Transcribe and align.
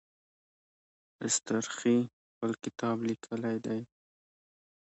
اصطخري 1.27 1.97
خپل 2.29 2.51
کتاب 2.63 2.97
لیکلی 3.07 3.57
دی. 3.65 3.79